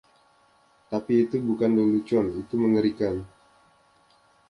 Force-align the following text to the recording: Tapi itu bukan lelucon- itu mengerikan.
Tapi 0.89 1.13
itu 1.29 1.35
bukan 1.49 1.71
lelucon- 1.77 2.25
itu 2.41 2.55
mengerikan. 2.63 3.15